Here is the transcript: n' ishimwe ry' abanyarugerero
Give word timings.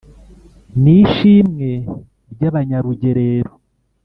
n' 0.81 0.91
ishimwe 0.99 1.69
ry' 2.33 2.45
abanyarugerero 2.49 3.51